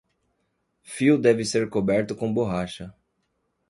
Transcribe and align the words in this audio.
Fio 0.81 1.15
deve 1.15 1.45
ser 1.45 1.69
coberto 1.69 2.15
com 2.15 2.33
borracha. 2.33 2.91